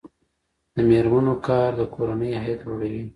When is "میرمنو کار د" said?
0.89-1.81